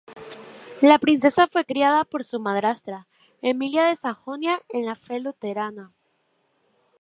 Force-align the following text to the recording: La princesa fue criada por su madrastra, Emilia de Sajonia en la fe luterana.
La 0.81 0.97
princesa 0.97 1.45
fue 1.45 1.63
criada 1.63 2.05
por 2.05 2.23
su 2.23 2.39
madrastra, 2.39 3.07
Emilia 3.43 3.83
de 3.83 3.95
Sajonia 3.95 4.59
en 4.69 4.87
la 4.87 4.95
fe 4.95 5.19
luterana. 5.19 5.93